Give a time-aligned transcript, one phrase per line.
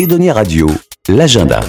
[0.00, 0.66] Edonia Radio,
[1.10, 1.60] l'agenda.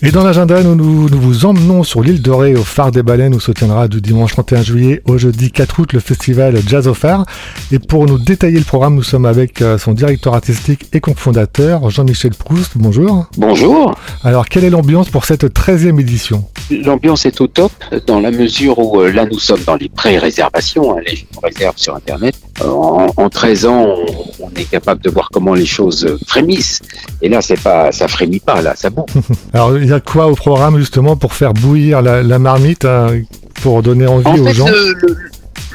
[0.00, 3.02] Et dans l'agenda, nous, nous, nous, vous emmenons sur l'île de Ré au phare des
[3.02, 6.86] baleines où se tiendra du dimanche 31 juillet au jeudi 4 août le festival Jazz
[6.86, 7.26] au phare.
[7.72, 11.90] Et pour nous détailler le programme, nous sommes avec euh, son directeur artistique et cofondateur,
[11.90, 12.72] Jean-Michel Proust.
[12.76, 13.26] Bonjour.
[13.36, 13.92] Bonjour.
[14.22, 16.44] Alors, quelle est l'ambiance pour cette 13e édition?
[16.70, 17.72] L'ambiance est au top
[18.06, 21.76] dans la mesure où euh, là nous sommes dans les pré-réservations, hein, les gens réservent
[21.78, 22.36] sur Internet.
[22.62, 26.80] Euh, en, en, 13 ans, on, on, est capable de voir comment les choses frémissent.
[27.22, 29.06] Et là, c'est pas, ça frémit pas, là, ça boue.
[29.52, 33.22] Alors, il y a quoi au programme justement pour faire bouillir la, la marmite, hein,
[33.62, 35.16] pour donner envie en aux fait, gens le, le,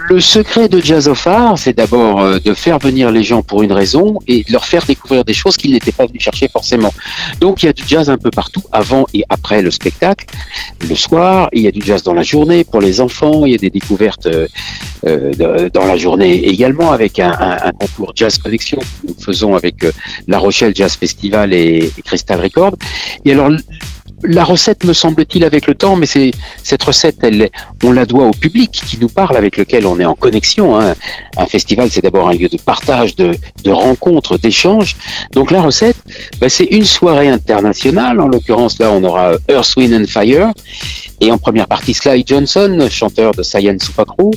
[0.09, 3.63] le, secret de Jazz of Art, c'est d'abord euh, de faire venir les gens pour
[3.63, 6.93] une raison et de leur faire découvrir des choses qu'ils n'étaient pas venus chercher forcément.
[7.39, 10.25] Donc il y a du jazz un peu partout, avant et après le spectacle.
[10.87, 13.55] Le soir, il y a du jazz dans la journée pour les enfants, il y
[13.55, 14.47] a des découvertes euh,
[15.03, 19.83] dans la journée également avec un, un, un, concours Jazz Connexion que nous faisons avec
[19.83, 19.91] euh,
[20.27, 22.75] La Rochelle Jazz Festival et, Crystal Record.
[23.25, 23.51] Et alors
[24.25, 26.31] la recette, me semble-t-il, avec le temps, mais c'est
[26.63, 27.49] cette recette, elle,
[27.83, 30.79] on la doit au public qui nous parle, avec lequel on est en connexion.
[30.79, 30.95] Hein.
[31.35, 34.95] Un festival, c'est d'abord un lieu de partage, de, de rencontres, d'échanges.
[35.33, 35.97] Donc la recette,
[36.39, 38.21] bah, c'est une soirée internationale.
[38.21, 40.51] En l'occurrence, là, on aura Earth, Wind and Fire.
[41.21, 44.31] Et en première partie, Sly Johnson, chanteur de Science Supacro.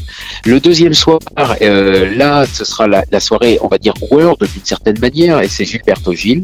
[0.44, 1.18] Le deuxième soir,
[1.62, 5.48] euh, là, ce sera la, la, soirée, on va dire, World d'une certaine manière, et
[5.48, 6.42] c'est Gilberto Gil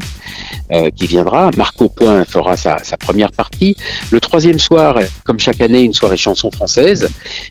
[0.71, 1.51] euh, qui viendra.
[1.57, 3.75] Marco Point fera sa, sa, première partie.
[4.11, 7.09] Le troisième soir, comme chaque année, une soirée chanson française.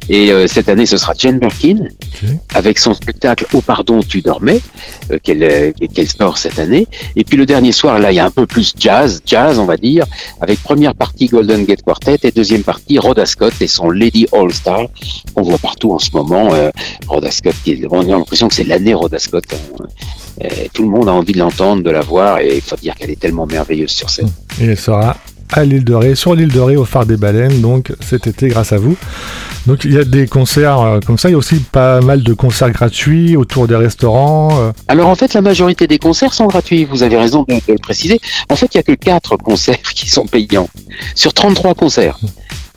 [0.08, 1.88] Et euh, cette année, ce sera Jane Birkin,
[2.25, 2.38] okay.
[2.55, 4.60] avec son spectacle Oh pardon, tu dormais,
[5.10, 6.86] euh, qu'elle qu sort cette année.
[7.16, 9.66] Et puis le dernier soir, là, il y a un peu plus jazz, jazz, on
[9.66, 10.05] va dire,
[10.41, 14.52] avec première partie Golden Gate Quartet et deuxième partie Rhoda Scott et son Lady All
[14.52, 14.86] Star
[15.34, 16.52] qu'on voit partout en ce moment.
[16.52, 16.70] Euh,
[17.06, 19.44] Rhoda Scott, qui, on a l'impression que c'est l'année Rhoda Scott.
[19.52, 19.84] Hein.
[20.42, 22.94] Euh, tout le monde a envie de l'entendre, de la voir, et il faut dire
[22.94, 24.30] qu'elle est tellement merveilleuse sur scène.
[24.60, 25.16] Et elle sera
[25.53, 28.48] à l'île de Ré, sur l'île de Ré, au phare des baleines, donc cet été,
[28.48, 28.97] grâce à vous.
[29.66, 32.22] Donc il y a des concerts euh, comme ça, il y a aussi pas mal
[32.22, 34.59] de concerts gratuits autour des restaurants.
[34.59, 34.72] Euh.
[34.88, 37.78] Alors en fait, la majorité des concerts sont gratuits, vous avez raison de, de le
[37.78, 38.20] préciser.
[38.49, 40.69] En fait, il n'y a que 4 concerts qui sont payants,
[41.14, 42.19] sur 33 concerts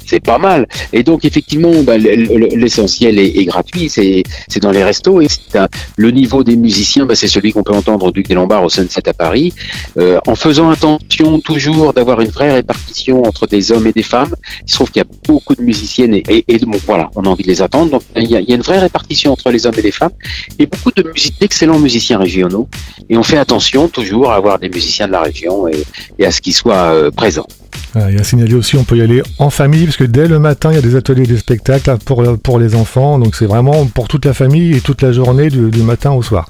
[0.06, 0.68] c'est pas mal.
[0.94, 4.24] Et donc effectivement, bah, l'essentiel est, est, gratuit, c'est
[4.62, 5.68] dans les restos et un,
[5.98, 8.70] le niveau des musiciens, bah, c'est celui qu'on peut entendre au Duc des Lombards au
[8.70, 9.54] Sunset à Paris,
[9.98, 14.34] euh, en faisant attention toujours d'avoir une vraie répartition entre des hommes et des femmes.
[14.66, 17.24] Il se trouve qu'il y a beaucoup de musiciennes et, et, et bon, voilà, on
[17.24, 17.92] a envie de les attendre.
[17.92, 20.12] Donc il y, a, y, a, une vraie répartition entre les hommes et les femmes
[20.60, 21.04] et beaucoup de
[21.40, 22.68] d'excellents musiciens régionaux.
[23.10, 25.84] Et on fait attention toujours à avoir des musiciens de la région et,
[26.20, 27.48] et à ce qu'ils soient euh, présents.
[27.96, 30.28] Ah, il y a signalé aussi, on peut y aller en famille, parce que dès
[30.28, 33.20] le matin, il y a des ateliers, des spectacles pour, pour les enfants.
[33.20, 36.48] Donc c'est vraiment pour toute la famille et toute la journée, du matin au soir.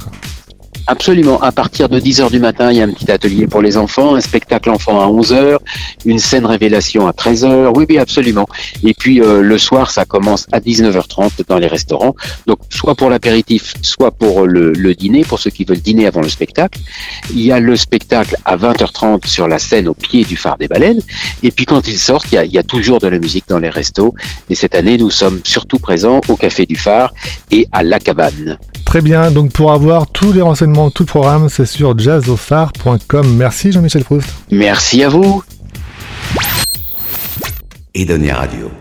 [0.88, 1.42] Absolument.
[1.42, 4.14] À partir de 10h du matin, il y a un petit atelier pour les enfants,
[4.14, 5.58] un spectacle enfant à 11h,
[6.06, 7.72] une scène révélation à 13h.
[7.76, 8.48] Oui, oui, absolument.
[8.84, 12.16] Et puis euh, le soir, ça commence à 19h30 dans les restaurants.
[12.46, 16.30] Donc soit pour l'apéritif, soit pour le, dîner, pour ceux qui veulent dîner avant le
[16.30, 16.80] spectacle.
[17.32, 20.68] Il y a le spectacle à 20h30 sur la scène au pied du phare des
[20.68, 21.02] baleines.
[21.42, 23.46] Et puis quand ils sortent, il y a, il y a toujours de la musique
[23.48, 24.14] dans les restos.
[24.52, 27.12] Et cette année, nous sommes surtout présents au Café du Phare
[27.50, 28.60] et à La Cabane.
[28.96, 33.36] Très bien, donc pour avoir tous les renseignements, tout le programme, c'est sur jazzofar.com.
[33.36, 34.30] Merci Jean-Michel Proust.
[34.52, 35.44] Merci à vous.
[37.94, 38.72] Edonia Radio.